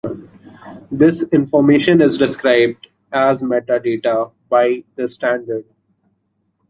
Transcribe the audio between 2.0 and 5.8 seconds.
is described as metadata by the standard.